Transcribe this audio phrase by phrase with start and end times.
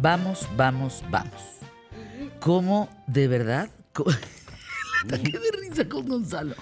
[0.00, 1.42] Vamos, vamos, vamos.
[2.40, 3.70] ¿Cómo de verdad?
[3.92, 4.18] ¿Cómo- El
[5.14, 6.54] ataque de risa con Gonzalo.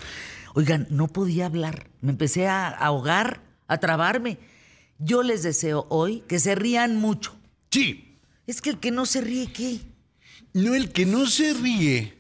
[0.55, 1.89] Oigan, no podía hablar.
[2.01, 4.39] Me empecé a ahogar, a trabarme.
[4.99, 7.37] Yo les deseo hoy que se rían mucho.
[7.71, 9.81] Sí, Es que el que no se ríe, ¿qué?
[10.55, 12.15] no el que no se ríe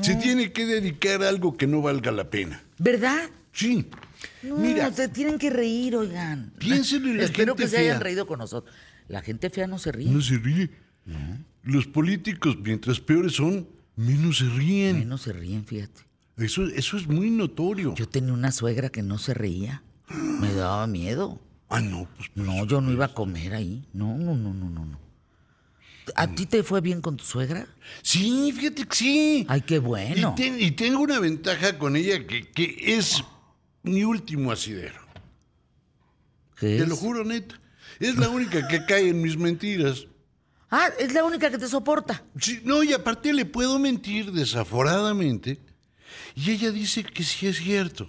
[0.00, 2.62] se tiene que dedicar a algo que no valga la pena.
[2.78, 3.28] ¿Verdad?
[3.52, 3.88] Sí.
[4.42, 6.52] No, Mira, se tienen que reír, oigan.
[6.58, 8.74] Piénsenlo en la Espero gente que se hayan reído con nosotros.
[9.12, 10.10] La gente fea no se ríe.
[10.10, 10.70] no se ríe.
[11.62, 15.00] Los políticos, mientras peores son, menos se ríen.
[15.00, 16.00] Menos se ríen, fíjate.
[16.38, 17.94] Eso, eso es muy notorio.
[17.94, 19.82] Yo tenía una suegra que no se reía.
[20.08, 21.38] Me daba miedo.
[21.68, 22.30] Ah, no, pues.
[22.34, 23.84] No, yo no iba a comer ahí.
[23.92, 24.86] No, no, no, no, no.
[24.86, 24.98] no.
[26.16, 27.66] ¿A ti te fue bien con tu suegra?
[28.02, 29.46] Sí, fíjate que sí.
[29.48, 30.32] Ay, qué bueno.
[30.36, 33.22] Y, ten- y tengo una ventaja con ella que, que es
[33.82, 35.00] mi último asidero.
[36.58, 36.88] ¿Qué Te es?
[36.88, 37.58] lo juro, neta.
[38.02, 40.06] Es la única que cae en mis mentiras.
[40.68, 42.24] Ah, es la única que te soporta.
[42.40, 45.60] Sí, no, y aparte le puedo mentir desaforadamente.
[46.34, 48.08] Y ella dice que sí es cierto.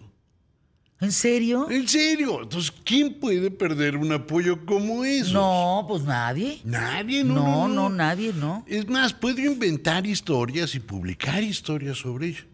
[0.99, 1.69] ¿En serio?
[1.69, 2.41] En serio.
[2.41, 5.33] Entonces, ¿quién puede perder un apoyo como eso?
[5.33, 6.61] No, pues nadie.
[6.63, 7.35] Nadie, no.
[7.35, 8.63] No, No, no, nadie, no.
[8.65, 12.47] Es más, puedo inventar historias y publicar historias sobre ella.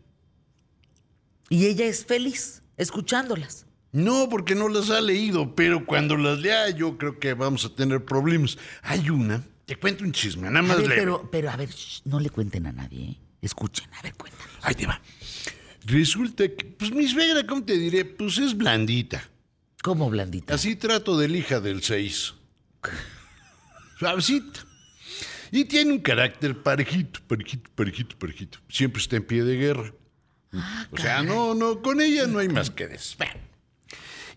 [1.47, 3.65] Y ella es feliz escuchándolas.
[3.91, 7.69] No, porque no las ha leído, pero cuando las lea yo creo que vamos a
[7.69, 8.57] tener problemas.
[8.83, 12.19] Hay una, te cuento un chisme, nada más ver, pero, pero a ver, shh, no
[12.19, 13.17] le cuenten a nadie, ¿eh?
[13.41, 14.47] Escuchen, a ver, cuéntanos.
[14.61, 15.01] Ahí te va.
[15.85, 18.05] Resulta que, pues mi suegra, ¿cómo te diré?
[18.05, 19.23] Pues es blandita.
[19.81, 20.55] ¿Cómo, Blandita?
[20.55, 22.33] Así trato del hija del 6.
[23.99, 24.65] Suavecita.
[25.51, 28.59] Y tiene un carácter parejito, parejito, parejito, parejito.
[28.69, 29.93] Siempre está en pie de guerra.
[30.91, 33.15] o sea, no, no, con ella no hay más que des.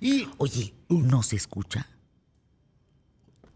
[0.03, 1.87] Y Oye, ¿no se escucha?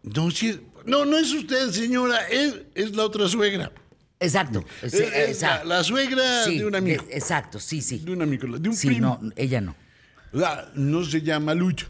[0.04, 3.72] no, sí, no, no es usted, señora, es, es la otra suegra.
[4.20, 4.64] Exacto.
[4.80, 5.68] Es- es la, exacto.
[5.68, 7.02] la suegra Sí, de un amigo.
[7.04, 7.98] de- exacto, sí, sí.
[7.98, 9.18] De un amigo, de un Sí, primo.
[9.20, 9.74] no, ella no.
[10.32, 11.88] La- no se llama Lucha.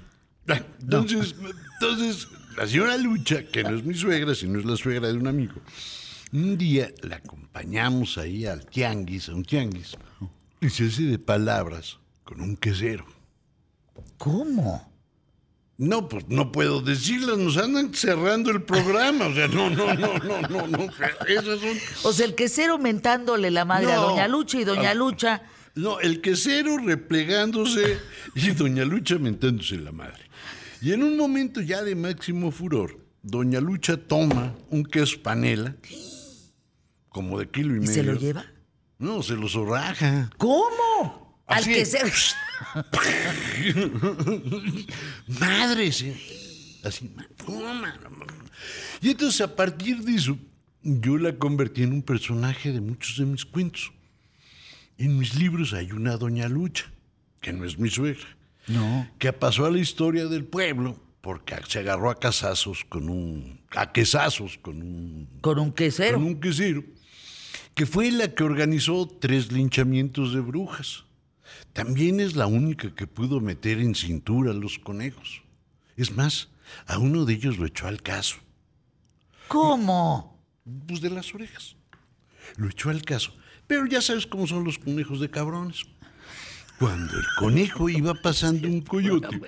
[0.80, 1.34] Entonces,
[1.80, 5.26] entonces, la señora Lucha, que no es mi suegra, sino es la suegra de un
[5.26, 5.54] amigo,
[6.32, 9.96] un día la acompañamos ahí al tianguis, a un tianguis,
[10.62, 13.04] y se hace de palabras con un quesero.
[14.18, 14.92] ¿Cómo?
[15.78, 19.26] No, pues no puedo decirlas, nos andan cerrando el programa.
[19.26, 20.84] O sea, no, no, no, no, no, no.
[21.28, 21.76] Esas son.
[22.04, 23.96] O sea, el quesero mentándole la madre a.
[23.96, 24.94] Doña Lucha y Doña Ah.
[24.94, 25.42] Lucha.
[25.74, 27.98] No, el quesero replegándose
[28.34, 30.24] y doña Lucha mentándose la madre.
[30.80, 35.76] Y en un momento ya de máximo furor, doña Lucha toma un queso panela,
[37.10, 37.92] como de kilo y, ¿Y medio.
[37.94, 38.46] se lo lleva?
[38.98, 40.30] No, se lo zorraja.
[40.38, 41.25] ¿Cómo?
[41.46, 41.72] Al Así.
[41.74, 42.10] quesero.
[45.40, 46.12] Madre, sí.
[46.84, 47.98] Así, ma- toma.
[49.00, 50.38] Y entonces a partir de eso,
[50.82, 53.92] yo la convertí en un personaje de muchos de mis cuentos.
[54.98, 56.90] En mis libros hay una doña Lucha,
[57.40, 58.24] que no es mi suegra,
[58.66, 59.08] No.
[59.18, 63.60] que pasó a la historia del pueblo porque se agarró a casazos con un...
[63.72, 65.28] a quesazos con un...
[65.40, 66.18] Con un quesero.
[66.18, 66.84] con un quesero,
[67.74, 71.04] que fue la que organizó tres linchamientos de brujas.
[71.72, 75.42] También es la única que pudo meter en cintura a los conejos.
[75.96, 76.48] Es más,
[76.86, 78.36] a uno de ellos lo echó al caso,
[79.48, 80.42] ¿Cómo?
[80.86, 81.76] pues de las orejas.
[82.56, 83.34] Lo echó al caso.
[83.66, 85.82] Pero ya sabes cómo son los conejos de cabrones.
[86.78, 89.40] Cuando el conejo iba pasando un coyote,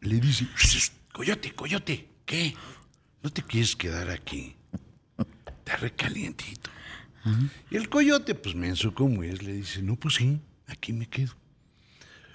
[0.00, 2.54] le dice, "Shh, coyote, coyote, ¿qué?
[3.22, 4.54] ¿No te quieres quedar aquí?
[5.46, 6.70] Está recalientito.
[7.70, 11.34] Y el coyote, pues menso como es, le dice, no, pues sí, aquí me quedo.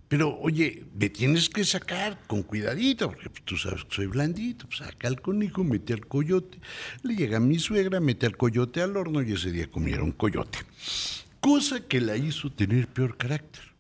[0.07, 4.67] Pero, oye, me tienes que sacar con cuidadito, porque pues, tú sabes que soy blandito.
[4.67, 6.59] Pues saca al conejo, mete al coyote.
[7.01, 10.59] Le llega mi suegra, mete al coyote al horno y ese día comieron coyote.
[11.39, 13.73] Cosa que la hizo tener peor carácter.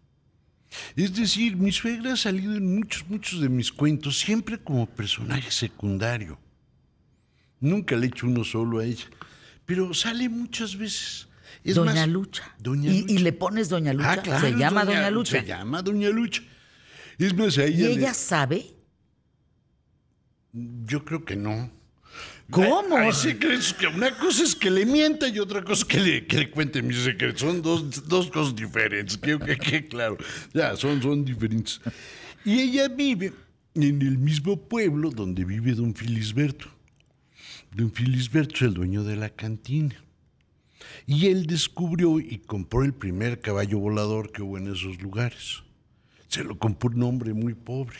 [0.95, 5.51] Es decir, mi suegra ha salido en muchos, muchos de mis cuentos, siempre como personaje
[5.51, 6.39] secundario.
[7.59, 9.05] Nunca le he hecho uno solo a ella,
[9.65, 11.27] pero sale muchas veces.
[11.63, 12.43] Es Doña más, Lucha.
[12.59, 13.13] Doña y, Lucha.
[13.13, 14.11] y le pones Doña Lucha.
[14.13, 15.39] Ah, claro, se llama Doña, Lucha.
[15.41, 16.41] Se llama Doña Lucha.
[17.17, 18.65] Es más, a ¿Y ella, le- ella sabe?
[20.85, 21.71] yo creo que no.
[22.51, 22.95] ¿Cómo?
[22.97, 26.27] Hay secretos que una cosa es que le mienta y otra cosa es que le,
[26.27, 27.39] que le cuente mis secretos.
[27.41, 29.17] Son dos, dos cosas diferentes.
[29.17, 30.17] Creo que, que claro.
[30.53, 31.79] Ya, son, son diferentes.
[32.45, 33.33] Y ella vive
[33.73, 35.93] en el mismo pueblo donde vive don
[37.73, 37.75] Filisberto.
[37.75, 39.95] Don Filisberto es el dueño de la cantina.
[41.05, 45.63] Y él descubrió y compró el primer caballo volador que hubo en esos lugares.
[46.27, 47.97] Se lo compró un hombre muy pobre.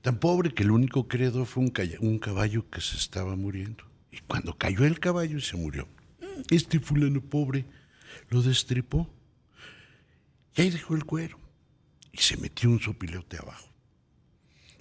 [0.00, 3.84] Tan pobre que el único creador fue un, un caballo que se estaba muriendo.
[4.10, 5.86] Y cuando cayó el caballo se murió.
[6.50, 7.66] Este fulano pobre
[8.30, 9.08] lo destripó.
[10.56, 11.38] Y ahí dejó el cuero.
[12.12, 13.68] Y se metió un sopilote abajo.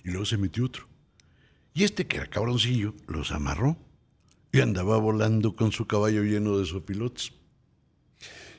[0.04, 0.88] Y luego se metió otro.
[1.74, 3.78] Y este que era cabroncillo los amarró
[4.52, 7.34] y andaba volando con su caballo lleno de sopilotes.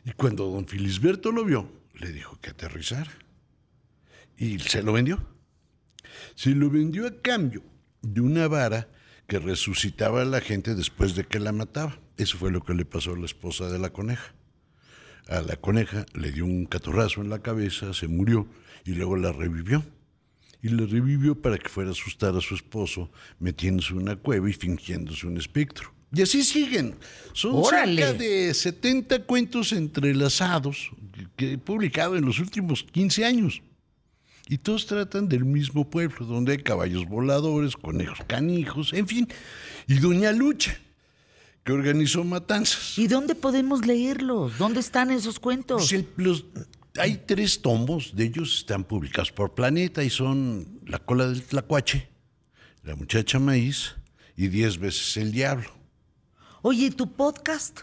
[0.04, 3.10] Y cuando don Filisberto lo vio, le dijo que aterrizara.
[4.36, 5.18] Y se lo vendió.
[6.34, 7.62] Se lo vendió a cambio
[8.02, 8.88] de una vara
[9.26, 11.98] que resucitaba a la gente después de que la mataba.
[12.16, 14.34] Eso fue lo que le pasó a la esposa de la coneja.
[15.28, 18.48] A la coneja le dio un catorrazo en la cabeza, se murió
[18.84, 19.84] y luego la revivió.
[20.62, 24.50] Y la revivió para que fuera a asustar a su esposo, metiéndose en una cueva
[24.50, 25.92] y fingiéndose un espectro.
[26.12, 26.96] Y así siguen.
[27.32, 28.02] Son ¡Órale!
[28.02, 30.90] cerca de 70 cuentos entrelazados
[31.36, 33.62] que he publicado en los últimos 15 años.
[34.48, 39.28] Y todos tratan del mismo pueblo, donde hay caballos voladores, conejos canijos, en fin.
[39.86, 40.78] Y Doña Lucha,
[41.64, 42.98] que organizó matanzas.
[42.98, 44.56] ¿Y dónde podemos leerlos?
[44.56, 45.82] ¿Dónde están esos cuentos?
[45.82, 46.46] Pues el- los-
[46.96, 52.08] hay tres tomos, de ellos están publicados por Planeta y son La cola del tlacuache,
[52.82, 53.94] La muchacha maíz
[54.36, 55.70] y Diez veces el diablo.
[56.62, 57.80] Oye, ¿y tu podcast?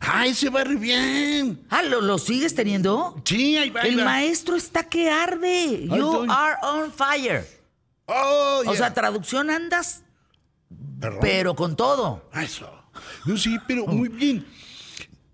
[0.00, 1.60] ¡Ah, ese va re bien!
[1.70, 3.20] Ah, ¿lo, lo sigues teniendo?
[3.24, 3.80] Sí, ahí va.
[3.82, 4.04] ahí El va.
[4.04, 5.86] maestro está que arde.
[5.86, 6.28] You estoy.
[6.30, 7.44] are on fire.
[8.06, 10.02] Oh, O sea, traducción andas,
[11.00, 11.18] Perdón.
[11.20, 12.28] pero con todo.
[12.32, 12.70] Ah, Eso.
[13.26, 14.46] No, sí, pero muy bien.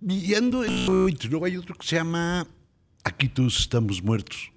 [0.06, 0.84] Y ando en
[1.30, 2.46] Luego hay otro que se llama
[3.04, 4.50] Aquí todos estamos muertos.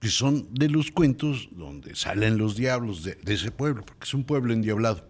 [0.00, 4.14] Que son de los cuentos donde salen los diablos de, de ese pueblo, porque es
[4.14, 5.08] un pueblo endiablado.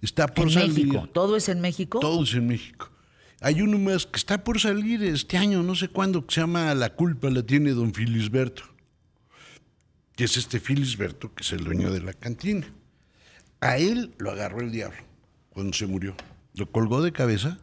[0.00, 0.86] Está por En salir.
[0.86, 1.08] México.
[1.12, 2.00] ¿Todo es en México?
[2.00, 2.90] Todos en México.
[3.40, 6.74] Hay uno más que está por salir este año, no sé cuándo, que se llama
[6.74, 8.62] La culpa la tiene don Filisberto.
[10.16, 12.66] Que es este Filisberto, que es el dueño de la cantina.
[13.60, 14.98] A él lo agarró el diablo
[15.50, 16.14] cuando se murió.
[16.54, 17.58] Lo colgó de cabeza,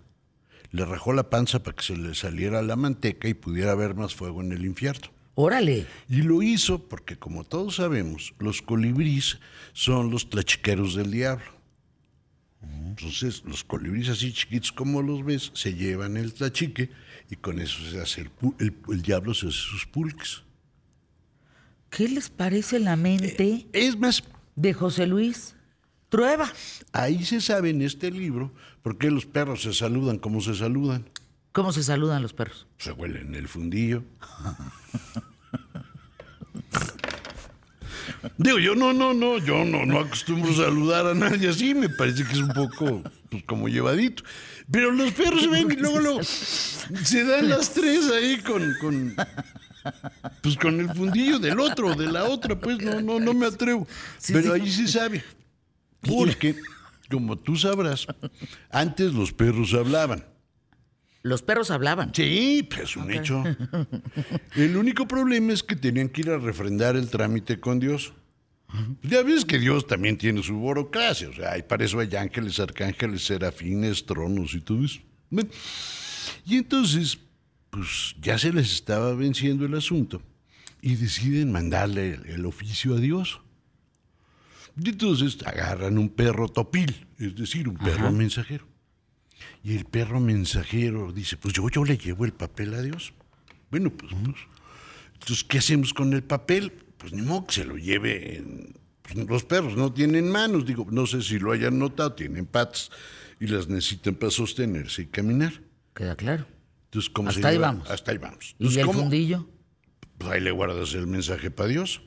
[0.71, 4.15] le rajó la panza para que se le saliera la manteca y pudiera haber más
[4.15, 5.09] fuego en el infierno.
[5.35, 5.85] Órale.
[6.09, 9.39] Y lo hizo porque, como todos sabemos, los colibríes
[9.73, 11.45] son los tlachiqueros del diablo.
[12.85, 16.89] Entonces, los colibríes así chiquitos como los ves, se llevan el tlachique
[17.29, 18.29] y con eso se hace el,
[18.59, 20.43] el- el diablo se hace sus pulques.
[21.89, 24.23] ¿Qué les parece la mente Es más,
[24.55, 25.55] de José Luis
[26.11, 26.51] Trueba?
[26.91, 28.51] ahí se sabe en este libro
[28.83, 31.09] por qué los perros se saludan como se saludan.
[31.53, 32.67] ¿Cómo se saludan los perros?
[32.79, 34.03] Se huelen el fundillo.
[38.37, 42.25] Digo, yo no, no, no, yo no, no acostumbro saludar a nadie así, me parece
[42.25, 44.23] que es un poco, pues, como llevadito.
[44.69, 49.15] Pero los perros se ven y luego, luego se dan las tres ahí con, con,
[50.41, 53.87] pues con el fundillo del otro, de la otra, pues no, no, no me atrevo.
[54.27, 55.23] Pero ahí se sabe.
[56.01, 56.55] Porque,
[57.09, 58.07] como tú sabrás,
[58.69, 60.25] antes los perros hablaban.
[61.23, 62.11] Los perros hablaban.
[62.15, 63.43] Sí, pues es un hecho.
[64.55, 68.13] El único problema es que tenían que ir a refrendar el trámite con Dios.
[69.03, 72.57] Ya ves que Dios también tiene su burocracia, o sea, y para eso hay ángeles,
[72.57, 75.01] arcángeles, serafines, tronos y todo eso.
[75.29, 75.49] Bueno,
[76.45, 77.17] y entonces,
[77.69, 80.21] pues ya se les estaba venciendo el asunto
[80.81, 83.41] y deciden mandarle el, el oficio a Dios.
[84.81, 88.67] Y entonces agarran un perro topil, es decir, un perro mensajero.
[89.63, 93.13] Y el perro mensajero dice, pues yo, yo le llevo el papel a Dios.
[93.69, 94.37] Bueno, pues, pues,
[95.13, 96.71] entonces, ¿qué hacemos con el papel?
[96.97, 98.73] Pues ni modo que se lo lleve en...
[99.01, 102.91] pues, los perros no tienen manos, digo, no sé si lo hayan notado, tienen patas
[103.39, 105.61] y las necesitan para sostenerse y caminar.
[105.95, 106.45] Queda claro.
[106.85, 107.67] Entonces, ¿cómo Hasta se ahí lleva?
[107.67, 107.89] vamos.
[107.89, 108.55] Hasta ahí vamos.
[108.59, 108.99] ¿Y el ¿cómo?
[108.99, 109.47] fundillo?
[110.17, 112.01] Pues ahí le guardas el mensaje para Dios.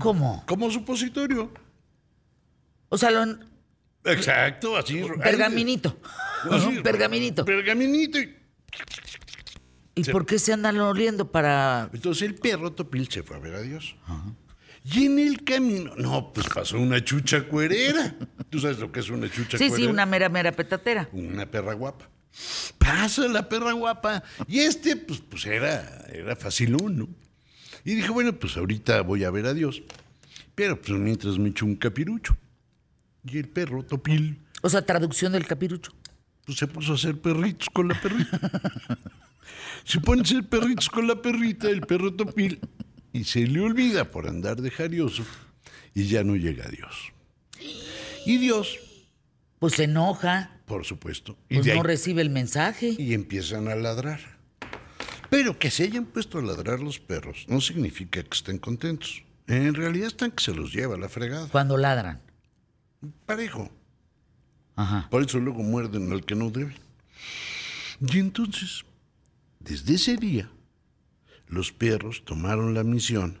[0.00, 0.44] ¿Cómo?
[0.46, 1.52] Como supositorio.
[2.88, 3.38] O sea, lo,
[4.04, 5.02] Exacto, así.
[5.22, 5.98] pergaminito.
[6.50, 7.44] Así, pergaminito.
[7.44, 8.18] Pergaminito.
[8.18, 8.34] y-
[9.96, 11.90] ¿Y por qué se andan oliendo para...?
[11.92, 13.96] Entonces el perro Topil se fue a ver a Dios.
[14.84, 18.14] Y en el camino, no, pues pasó una chucha cuerera.
[18.48, 19.76] ¿Tú sabes lo que es una chucha Sí, cuerera?
[19.76, 21.08] sí, una mera, mera petatera.
[21.12, 22.08] Una perra guapa.
[22.78, 24.22] Pasa la perra guapa.
[24.46, 27.08] Y este, pues, pues era, era facilón, ¿no?
[27.84, 29.82] Y dije, bueno, pues ahorita voy a ver a Dios.
[30.54, 32.36] Pero pues mientras me echo un capirucho.
[33.24, 35.92] Y el perro Topil, O sea, traducción del capirucho.
[36.44, 38.40] pues se puso a hacer perritos con la perrita.
[39.84, 42.58] se pone a hacer perritos con la perrita, el perro Topil,
[43.12, 45.24] y se le olvida por andar de jarioso
[45.94, 47.12] y ya no llega a Dios.
[48.26, 48.78] Y Dios,
[49.58, 52.94] Pues se enoja, por supuesto, y, pues no ahí- recibe el mensaje.
[52.98, 54.37] y empiezan a ladrar.
[55.30, 59.22] Pero que se hayan puesto a ladrar los perros no significa que estén contentos.
[59.46, 61.48] En realidad están que se los lleva la fregada.
[61.48, 62.20] Cuando ladran.
[63.26, 63.70] Parejo.
[64.76, 65.08] Ajá.
[65.10, 66.74] Por eso luego muerden al que no debe.
[68.00, 68.84] Y entonces,
[69.58, 70.50] desde ese día,
[71.48, 73.38] los perros tomaron la misión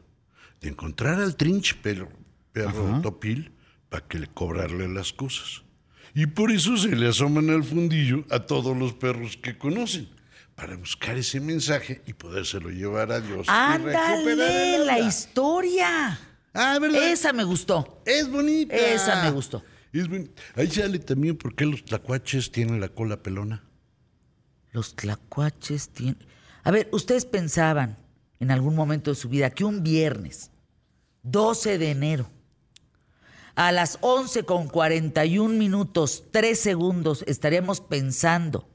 [0.60, 2.08] de encontrar al trinche perro,
[2.52, 3.52] perro topil
[3.88, 5.62] para que le cobrarle las cosas.
[6.14, 10.08] Y por eso se le asoman al fundillo a todos los perros que conocen,
[10.58, 13.46] para buscar ese mensaje y podérselo llevar a Dios.
[13.46, 14.84] y recuperar ¡Ándale!
[14.84, 16.18] La historia.
[16.52, 17.12] Ah, ¿verdad?
[17.12, 18.02] Esa me gustó.
[18.04, 18.74] Es bonita.
[18.74, 19.62] Esa me gustó.
[19.92, 23.62] Es boni- Ahí sale también por qué los tlacuaches tienen la cola pelona.
[24.72, 26.18] Los tlacuaches tienen...
[26.64, 27.96] A ver, ¿ustedes pensaban
[28.40, 30.50] en algún momento de su vida que un viernes,
[31.22, 32.28] 12 de enero,
[33.54, 38.68] a las 11 con 41 minutos, 3 segundos, estaríamos pensando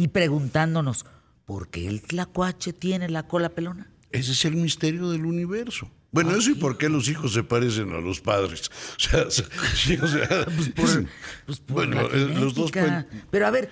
[0.00, 1.04] y preguntándonos,
[1.44, 3.90] ¿por qué el tlacuache tiene la cola pelona?
[4.10, 5.90] Ese es el misterio del universo.
[6.10, 8.70] Bueno, eso y por qué los hijos se parecen a los padres.
[8.96, 9.30] O sea,
[9.74, 10.26] sí, o sea,
[10.76, 11.06] Por-
[11.46, 13.70] pues por bueno, eh, los dos pueden- Pero a ver,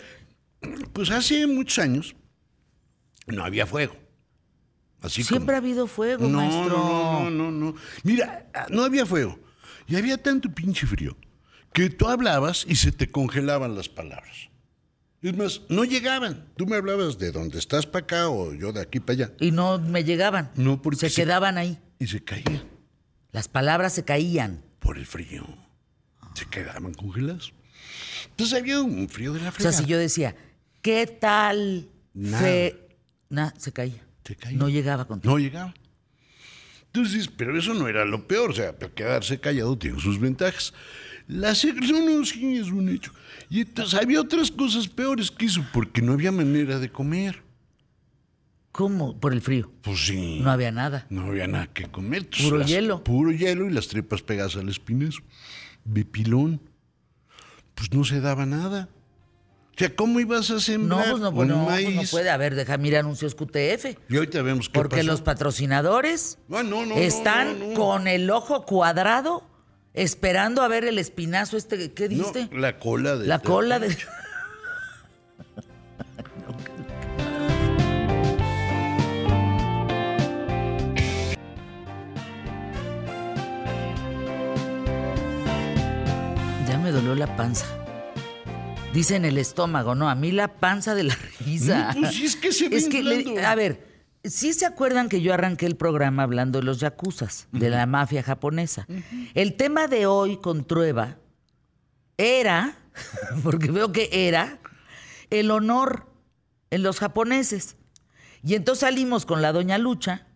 [0.92, 2.14] Pues hace muchos años
[3.26, 3.96] no había fuego.
[5.00, 6.76] Así siempre ha habido fuego, no, maestro.
[6.76, 7.74] no, no, no, no.
[8.02, 9.38] Mira, ah, no había fuego.
[9.86, 11.16] Y había tanto pinche frío
[11.72, 14.50] que tú hablabas y se te congelaban las palabras.
[15.20, 16.46] Es más, no llegaban.
[16.56, 19.32] Tú me hablabas de dónde estás para acá o yo de aquí para allá.
[19.40, 20.50] Y no me llegaban.
[20.54, 21.78] No, porque se se- quedaban ahí.
[21.98, 22.62] Y se caían
[23.32, 24.62] Las palabras se caían.
[24.78, 25.44] por el frío.
[26.34, 27.52] Se quedaban congeladas.
[28.30, 30.36] Entonces había un frío de la O sea, si yo decía,
[30.82, 31.88] ¿qué tal?
[32.14, 32.38] Nada.
[32.42, 32.88] Fe?
[33.28, 34.06] Nah, se caía.
[34.24, 34.56] Se caía.
[34.56, 35.32] No llegaba contigo.
[35.34, 35.74] No llegaba.
[36.86, 40.72] Entonces, pero eso no era lo peor, o sea, quedarse callado tiene sus ventajas.
[41.28, 43.12] La no, no, sí, es un hecho.
[43.50, 47.42] Y entonces había otras cosas peores que eso, porque no había manera de comer.
[48.72, 49.18] ¿Cómo?
[49.18, 49.70] Por el frío.
[49.82, 50.40] Pues sí.
[50.40, 51.06] No había nada.
[51.10, 52.22] No había nada que comer.
[52.22, 53.04] Entonces, Puro las- hielo.
[53.04, 55.20] Puro hielo y las tripas pegadas al espinazo.
[55.84, 56.60] De pilón.
[57.74, 58.88] Pues no se daba nada.
[59.74, 61.94] O sea, ¿cómo ibas a No, sembrar pues no, un pues no, pues maíz?
[61.96, 62.30] no puede.
[62.30, 63.96] A ver, deja mirar anuncios QTF.
[64.08, 65.06] Y ahorita vemos qué Porque pasó.
[65.08, 67.74] los patrocinadores Ah, no, no, no, están no, no.
[67.74, 69.47] con el ojo cuadrado
[70.02, 71.92] esperando a ver el espinazo este.
[71.92, 72.48] ¿Qué No, dijiste?
[72.56, 73.26] la cola de...
[73.26, 73.96] la cola de...
[86.68, 87.66] Ya me dolió la panza.
[88.92, 91.92] Dicen el estómago, no, a mí la panza de la risa.
[91.94, 93.87] No, pues es que se Es que, le- a ver,
[94.28, 98.22] ¿sí se acuerdan que yo arranqué el programa hablando de los yakuzas, de la mafia
[98.22, 98.86] japonesa?
[99.34, 101.18] El tema de hoy con Trueba
[102.16, 102.78] era,
[103.42, 104.58] porque veo que era,
[105.30, 106.06] el honor
[106.70, 107.76] en los japoneses.
[108.42, 110.26] Y entonces salimos con la doña Lucha,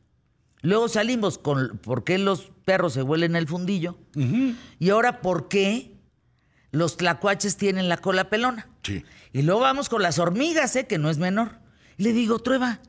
[0.61, 3.99] luego salimos con por qué los perros se huelen el fundillo,
[4.79, 5.93] y ahora por qué
[6.73, 8.69] los tlacuaches tienen la cola pelona.
[8.83, 9.05] Sí.
[9.33, 10.87] Y luego vamos con las hormigas, ¿eh?
[10.87, 11.61] que no es menor.
[11.99, 12.81] Y le digo, Trueba,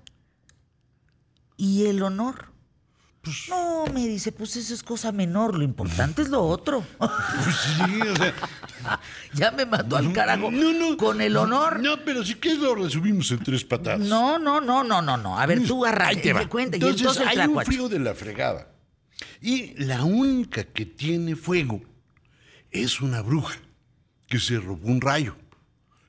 [1.57, 2.53] ¿y el honor?
[3.49, 6.85] no, me dice, pues eso es cosa menor, lo importante es lo otro.
[6.97, 8.33] Pues sí, o sea...
[9.33, 10.51] ya me mató al carajo.
[10.51, 10.97] No, no.
[10.97, 11.79] Con el honor.
[11.79, 14.01] No, pero si quieres lo resumimos en tres patadas.
[14.01, 15.39] No, no, no, no, no, no.
[15.39, 15.83] A ver, tú
[16.21, 16.47] te va.
[16.49, 16.75] cuenta.
[16.75, 18.67] Entonces, y entonces hay un frío de la fregada.
[19.41, 21.81] Y la única que tiene fuego
[22.71, 23.55] es una bruja
[24.27, 25.35] que se robó un rayo.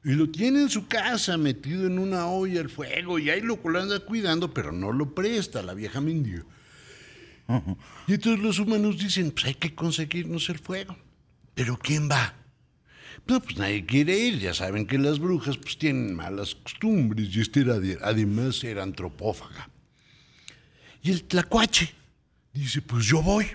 [0.04, 3.58] Y lo tiene en su casa, metido en una olla al fuego, y ahí lo
[3.80, 6.44] anda cuidando, pero no lo presta la vieja mendiga.
[8.06, 10.96] Y entonces los humanos dicen, pues hay que conseguirnos el fuego.
[11.54, 12.34] ¿Pero quién va?
[13.26, 17.40] No, pues nadie quiere ir, ya saben que las brujas pues tienen malas costumbres y
[17.40, 19.70] este era de- además era antropófaga.
[21.02, 21.92] Y el tlacuache
[22.52, 23.46] dice, pues yo voy.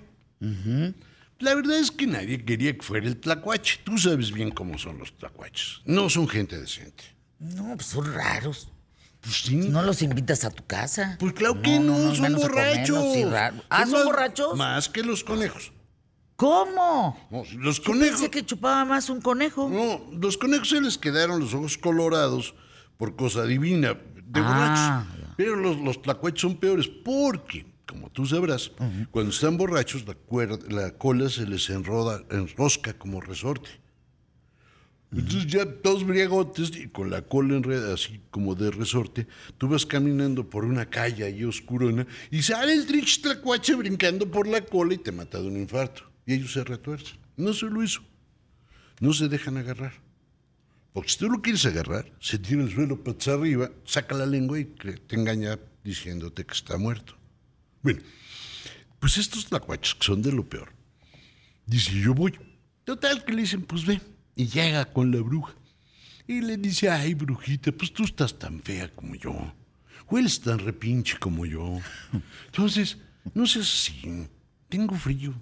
[1.40, 3.80] La verdad es que nadie quería que fuera el tlacuache.
[3.84, 5.82] Tú sabes bien cómo son los tlacuaches.
[5.86, 7.04] No son gente decente.
[7.40, 8.70] No, pues son raros.
[9.22, 9.56] Pues sí.
[9.56, 11.16] No los invitas a tu casa.
[11.20, 13.14] Pues claro que no, son borrachos.
[13.14, 13.24] sí.
[13.70, 14.58] Ah, ¿son más- borrachos?
[14.58, 15.72] Más que los conejos.
[16.36, 17.28] ¿Cómo?
[17.32, 18.12] No, los Yo conejos.
[18.20, 19.70] pensé que chupaba más un conejo.
[19.70, 22.56] No, los conejos se les quedaron los ojos colorados
[22.98, 23.94] por cosa divina
[24.24, 25.36] de Ah, borrachos.
[25.36, 28.72] Pero los, los tlacuaches son peores porque, como tú sabrás,
[29.12, 33.70] cuando están borrachos la, cuerda- la cola se les enroda, enrosca como resorte.
[35.12, 39.26] Entonces ya todos briegotes y con la cola enredada así como de resorte,
[39.58, 44.48] tú vas caminando por una calle ahí oscurona y sale el trich tlacuache brincando por
[44.48, 46.04] la cola y te mata de un infarto.
[46.28, 47.18] Y ellos se retuercen.
[47.38, 48.02] No solo eso,
[49.00, 49.94] no se dejan agarrar.
[50.94, 54.60] Porque si tú lo quieres agarrar, se tira el suelo patas arriba, saca la lengua
[54.60, 57.16] y te engaña diciéndote que está muerto.
[57.82, 58.02] Bueno,
[59.00, 60.74] Pues estos tlacuaches que son de lo peor.
[61.66, 62.38] Dice, yo voy.
[62.84, 64.02] Total, que le dicen, pues ve.
[64.36, 65.54] Y llega con la bruja.
[66.28, 69.54] Y le dice, ay, brujita, pues tú estás tan fea como yo.
[70.10, 71.80] Hueles tan repinche como yo.
[72.48, 72.98] Entonces,
[73.34, 74.28] no seas así.
[74.68, 75.34] Tengo frío.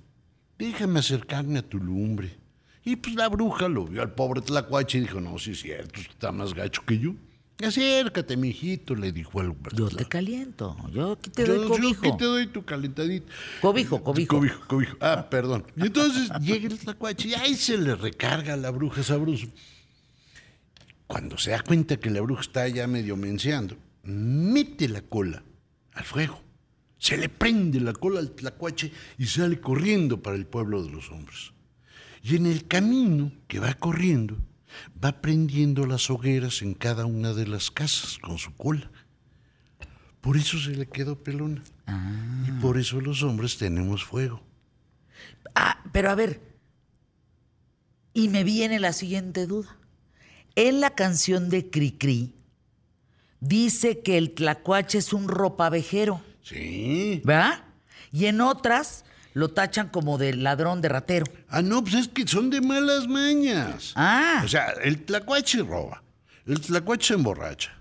[0.57, 2.37] Déjame acercarme a tu lumbre.
[2.83, 5.99] Y pues la bruja lo vio al pobre tlacuache y dijo, no, sí es cierto,
[5.99, 7.15] está más gacho que yo.
[7.63, 10.77] Acércate, mijito, le dijo al Yo te caliento.
[10.93, 12.03] Yo aquí te doy yo, cobijo.
[12.03, 13.27] yo aquí te doy tu calentadito.
[13.61, 14.35] Cobijo, cobijo.
[14.35, 14.97] Cobijo, cobijo.
[15.01, 15.65] Ah, perdón.
[15.75, 19.47] Y entonces llega el tlacuache y ahí se le recarga a la bruja sabroso.
[21.07, 25.43] Cuando se da cuenta que la bruja está ya medio menseando, mete la cola
[25.93, 26.39] al fuego.
[26.99, 31.09] Se le prende la cola al tlacuache y sale corriendo para el pueblo de los
[31.11, 31.53] hombres.
[32.21, 34.37] Y en el camino que va corriendo,
[35.03, 38.89] va prendiendo las hogueras en cada una de las casas con su cola.
[40.21, 41.63] Por eso se le quedó pelona.
[42.47, 44.41] Y por eso los hombres tenemos fuego.
[45.55, 46.41] Ah, pero a ver.
[48.13, 49.77] Y me viene la siguiente duda.
[50.55, 52.33] En la canción de Cricri
[53.39, 57.21] dice que el tlacuache es un ropavejero, Sí.
[57.23, 57.63] ¿verdad?
[58.11, 59.05] Y en otras
[59.37, 61.27] lo tachan como de ladrón de ratero.
[61.47, 63.93] Ah, no, pues es que son de malas mañas.
[63.95, 64.41] Ah.
[64.43, 66.01] O sea, el tlacuache roba,
[66.47, 67.71] el tlacuache se emborracha.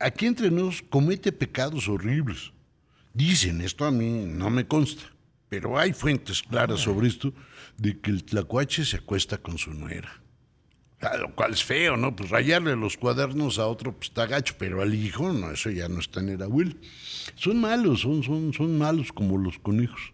[0.00, 2.52] Aquí entre nos comete pecados horribles.
[3.14, 5.04] Dicen, esto a mí no me consta,
[5.48, 7.32] pero hay fuentes claras sobre esto
[7.76, 10.10] de que el tlacuache se acuesta con su nuera.
[11.02, 12.16] Ah, Lo cual es feo, ¿no?
[12.16, 15.88] Pues rayarle los cuadernos a otro pues, está gacho, pero al hijo, no, eso ya
[15.88, 16.74] no está en el abuelo.
[17.36, 20.12] Son malos, son, son, son malos como los conejos.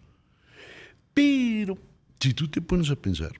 [1.17, 1.79] Pero,
[2.19, 3.31] si tú te pones a pensar,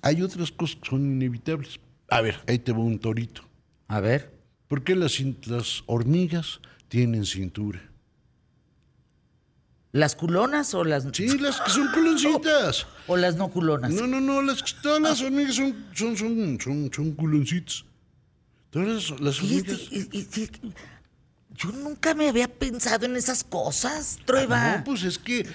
[0.00, 1.80] hay otras cosas que son inevitables.
[2.08, 3.42] A ver, ahí te va un torito.
[3.88, 4.32] A ver.
[4.68, 5.20] ¿Por qué las,
[5.86, 7.82] hormigas tienen cintura?
[9.90, 12.86] ¿Las culonas o las, Sí, las que son culoncitas.
[13.08, 13.90] o las no culonas?
[13.90, 17.84] No, no, no, las, todas las hormigas son, son, son, son, son culoncitas.
[18.70, 19.88] Todas las, las Fíjate, hormigas...
[19.90, 20.72] y- y- y-
[21.54, 24.78] yo nunca me había pensado en esas cosas, Trueba.
[24.78, 25.46] No, pues es que...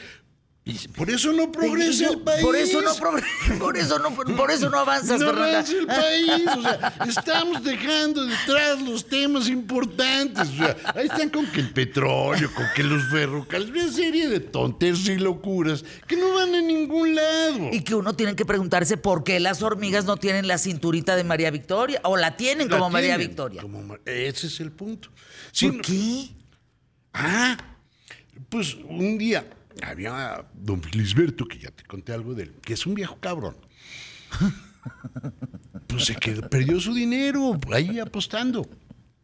[0.95, 2.41] Por eso no progresa Yo- el país.
[2.43, 2.93] Por eso no
[3.59, 5.49] por eso no, por eso no avanzas, No Fernanda.
[5.59, 10.49] avanza el país, o sea, estamos dejando detrás los temas importantes.
[10.49, 14.39] O sea, ahí están con que el petróleo, con que los ferrocarriles, una serie de
[14.39, 17.69] tonterías y locuras que no van a ningún lado.
[17.71, 21.23] Y que uno tiene que preguntarse por qué las hormigas no tienen la cinturita de
[21.23, 23.61] María Victoria o la tienen La como María Victoria.
[23.61, 25.09] como ese es el punto.
[25.51, 26.29] Sí, ¿Por qué?
[27.13, 27.57] Ah,
[28.49, 29.45] pues un día
[29.83, 33.55] había don Felisberto, que ya te conté algo de él, que es un viejo cabrón.
[35.87, 38.69] Pues se quedó, perdió su dinero ahí apostando.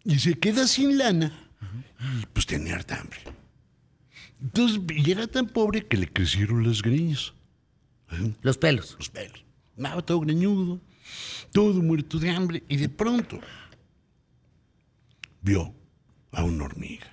[0.03, 1.31] Y se queda sin lana.
[1.99, 3.19] Y pues tenía harta hambre.
[4.41, 7.33] Entonces, y era tan pobre que le crecieron las greñas.
[8.11, 8.33] ¿eh?
[8.41, 8.95] Los pelos.
[8.97, 9.43] Los pelos.
[9.77, 10.81] Estaba todo greñudo,
[11.51, 12.63] todo muerto de hambre.
[12.67, 13.39] Y de pronto
[15.41, 15.73] vio
[16.31, 17.07] a una hormiga.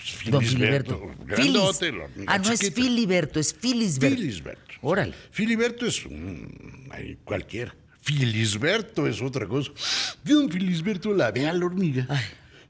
[0.00, 1.14] Pues, Don Filiberto.
[1.26, 2.72] grandote, la Ah, no es.
[2.72, 4.16] Filiberto, es Filisberto.
[4.16, 4.74] Filisberto.
[4.82, 5.14] Órale.
[5.30, 6.88] Filiberto es un,
[7.24, 7.74] cualquiera.
[8.00, 9.72] Filisberto es otra cosa.
[10.24, 12.06] Don Filisberto la ve a la hormiga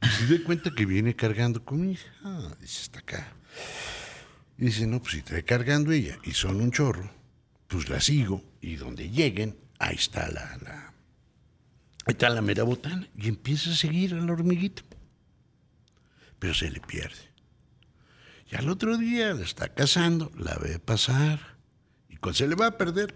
[0.02, 2.00] y se da cuenta que viene cargando comida.
[2.24, 3.32] Ah, dice, está acá.
[4.58, 7.08] Y dice, no, pues si trae cargando ella y son un chorro,
[7.68, 10.92] pues la sigo y donde lleguen, ahí está la, la,
[12.06, 14.82] ahí está la mera botana y empieza a seguir a la hormiguita.
[16.40, 17.30] Pero se le pierde.
[18.50, 21.38] Y al otro día la está cazando, la ve pasar
[22.08, 23.14] y cuando se le va a perder,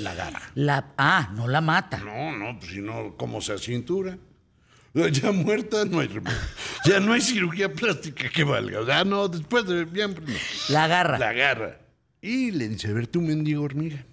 [0.00, 0.42] la agarra.
[0.54, 1.98] La, ah, no la mata.
[1.98, 4.18] No, no, pues si no, ¿cómo se cintura?
[5.12, 6.36] Ya muerta no hay remedio.
[6.84, 8.80] Ya no hay cirugía plástica que valga.
[8.80, 10.34] O sea, no, después de bien, no.
[10.70, 11.18] La agarra.
[11.18, 11.78] La agarra.
[12.20, 14.04] Y le dice, a ver, tú mendigo hormiga,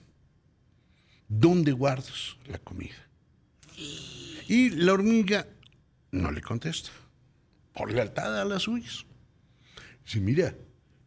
[1.28, 2.96] ¿dónde guardas la comida?
[4.48, 5.48] Y la hormiga
[6.12, 6.92] no le contesta,
[7.76, 9.06] por lealtad a las suyas.
[10.06, 10.56] Dice, mira,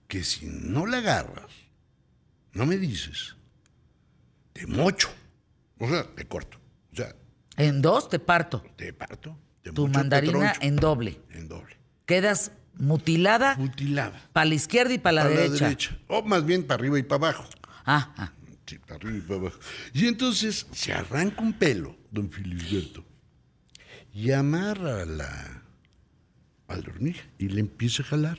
[0.07, 1.51] que si no la agarras,
[2.53, 3.37] no me dices,
[4.53, 5.11] te mocho.
[5.79, 6.59] O sea, te corto.
[6.93, 7.15] O sea,
[7.57, 8.65] En dos te parto.
[8.77, 9.39] te parto.
[9.63, 11.21] Te Tu mocho, mandarina en doble.
[11.31, 11.77] En doble.
[12.07, 14.29] Quedas mutilada Mutilada.
[14.33, 15.99] para la izquierda y para la, a derecha.
[16.09, 17.45] O más bien para arriba y para abajo.
[17.85, 18.33] Ah, ah.
[18.67, 19.59] Sí, para arriba y para abajo.
[19.93, 23.05] Y entonces se arranca un pelo, don Filisberto,
[24.13, 25.63] y amarra la,
[26.69, 28.39] a la hormiga y le empieza a jalar.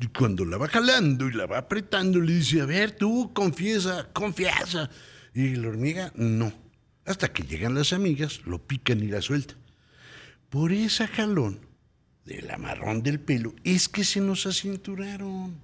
[0.00, 4.08] Y cuando la va jalando y la va apretando, le dice, a ver, tú confiesa,
[4.12, 4.90] confiesa.
[5.34, 6.52] Y la hormiga, no.
[7.06, 9.56] Hasta que llegan las amigas, lo pican y la sueltan.
[10.50, 11.60] Por esa jalón,
[12.24, 15.54] del amarrón del pelo es que se nos acinturaron.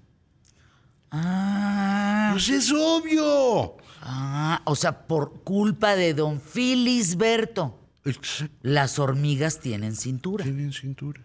[1.10, 3.76] Ah, Pues es obvio.
[4.02, 8.54] ah, o sea, por culpa de don Filisberto, Exacto.
[8.62, 10.44] las hormigas tienen cintura.
[10.44, 11.20] Tienen cintura.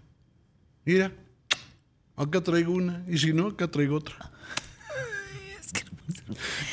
[0.85, 1.13] Mira,
[2.15, 4.15] acá traigo una, y si no, acá traigo otra.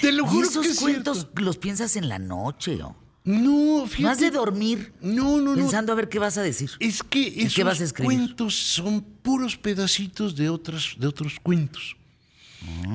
[0.00, 1.42] Te lo Y juro esos que es cuentos cierto.
[1.42, 2.96] los piensas en la noche, ¿o?
[3.24, 4.02] No, fíjate.
[4.02, 5.56] Más de dormir, No, no, no.
[5.56, 6.70] pensando a ver qué vas a decir.
[6.80, 8.16] Es que esos qué vas a escribir?
[8.18, 11.96] cuentos son puros pedacitos de, otras, de otros cuentos.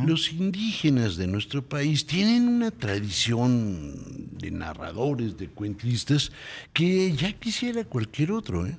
[0.05, 6.31] Los indígenas de nuestro país tienen una tradición de narradores, de cuentistas,
[6.71, 8.67] que ya quisiera cualquier otro.
[8.67, 8.77] ¿eh?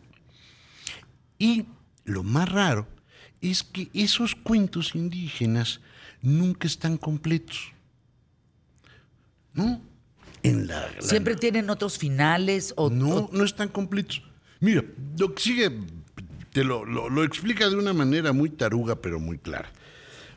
[1.39, 1.65] Y
[2.05, 2.87] lo más raro
[3.41, 5.81] es que esos cuentos indígenas
[6.23, 7.73] nunca están completos.
[9.55, 9.81] ¿No?
[10.45, 14.23] En la, la- Siempre tienen otros finales o no, no están completos.
[14.61, 14.85] Mira,
[15.19, 15.73] lo que sigue
[16.53, 19.73] te lo, lo- lo explica de una manera muy taruga, pero muy clara.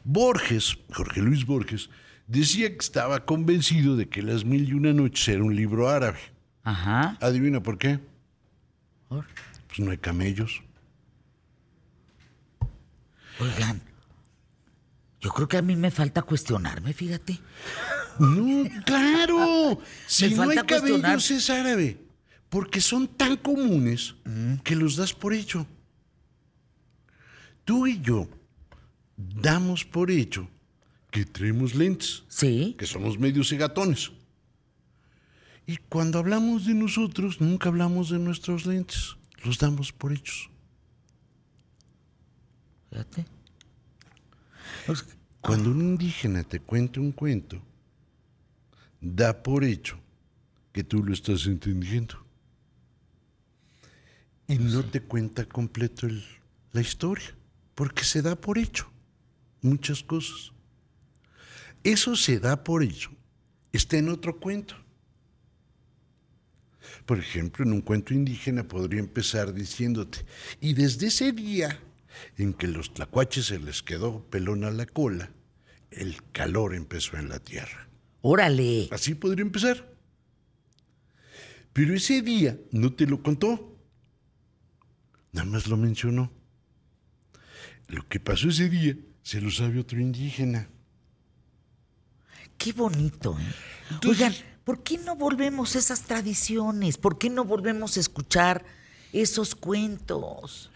[0.03, 1.89] Borges, Jorge Luis Borges,
[2.27, 6.19] decía que estaba convencido de que Las Mil y Una Noches era un libro árabe.
[6.63, 7.17] Ajá.
[7.21, 7.99] ¿Adivina por qué?
[9.07, 9.25] Por-
[9.67, 10.61] Pues no hay camellos.
[13.39, 13.81] Oigan,
[15.21, 17.39] yo creo que a mí me falta cuestionarme, fíjate.
[18.19, 19.79] No, claro.
[20.07, 21.97] si no hay cabellos es árabe.
[22.49, 24.15] Porque son tan comunes
[24.63, 25.67] que los das por hecho.
[27.63, 28.27] Tú y yo
[29.19, 30.47] damos por hecho
[31.11, 32.75] que traemos lentes, Sí.
[32.77, 34.11] que somos medio cegatones.
[35.67, 39.15] Y cuando hablamos de nosotros, nunca hablamos de nuestros lentes.
[39.43, 40.49] Los damos por hechos.
[42.89, 43.25] Fíjate.
[44.85, 45.05] Pues,
[45.41, 47.61] Cuando un indígena te cuenta un cuento,
[48.99, 49.97] da por hecho
[50.73, 52.15] que tú lo estás entendiendo.
[54.49, 56.25] Y no te cuenta completo el-
[56.73, 57.33] la historia,
[57.73, 58.91] porque se da por hecho
[59.61, 60.51] muchas cosas.
[61.83, 63.11] Eso se da por hecho.
[63.71, 64.75] Está en otro cuento.
[67.05, 70.25] Por ejemplo, en un cuento indígena podría empezar diciéndote,
[70.59, 71.79] y desde ese día
[72.37, 75.31] en que los tlacuaches se les quedó pelón a la cola,
[75.91, 77.87] el calor empezó en la tierra.
[78.21, 78.89] Órale.
[78.91, 79.89] Así podría empezar.
[81.73, 83.77] Pero ese día no te lo contó.
[85.31, 86.31] Nada más lo mencionó.
[87.87, 88.97] Lo que pasó ese día
[89.29, 90.67] se lo sabe otro indígena.
[92.57, 93.43] Qué bonito, ¿eh?
[93.91, 96.97] Entonces- Oigan, ¿por qué no volvemos a esas tradiciones?
[96.97, 98.65] ¿Por qué no volvemos a escuchar
[99.13, 100.71] esos cuentos?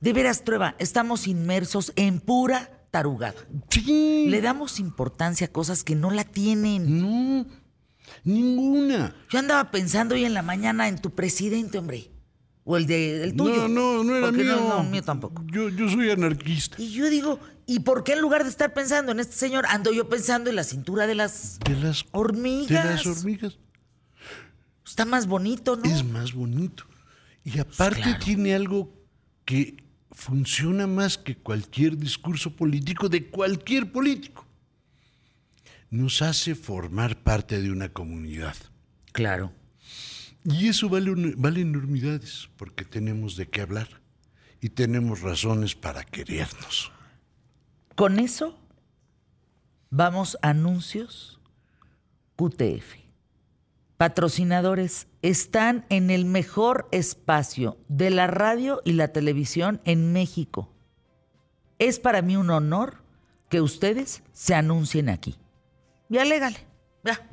[0.00, 3.44] De veras, Trueba, estamos inmersos en pura tarugada.
[3.68, 4.24] Sí.
[4.30, 7.02] Le damos importancia a cosas que no la tienen.
[7.02, 7.46] No,
[8.24, 9.14] ninguna.
[9.28, 12.10] Yo andaba pensando hoy en la mañana en tu presidente, hombre.
[12.64, 13.68] O el de el tuyo.
[13.68, 14.56] No, no, no era mío.
[14.56, 15.44] No, no, mío tampoco.
[15.52, 16.80] Yo, yo soy anarquista.
[16.82, 19.92] Y yo digo, ¿y por qué en lugar de estar pensando en este señor, ando
[19.92, 22.84] yo pensando en la cintura de las De las hormigas?
[22.84, 23.58] De las hormigas.
[24.86, 25.84] Está más bonito, ¿no?
[25.84, 26.84] Es más bonito.
[27.44, 28.18] Y aparte claro.
[28.24, 28.92] tiene algo
[29.44, 29.76] que
[30.12, 34.46] funciona más que cualquier discurso político de cualquier político.
[35.90, 38.56] Nos hace formar parte de una comunidad.
[39.12, 39.52] Claro.
[40.44, 44.00] Y eso vale, vale enormidades, porque tenemos de qué hablar
[44.60, 46.92] y tenemos razones para querernos.
[47.96, 48.54] Con eso,
[49.88, 51.40] vamos a anuncios
[52.36, 52.96] QTF.
[53.96, 60.70] Patrocinadores están en el mejor espacio de la radio y la televisión en México.
[61.78, 62.98] Es para mí un honor
[63.48, 65.38] que ustedes se anuncien aquí.
[66.10, 66.58] Ya légale.
[67.02, 67.26] Ya.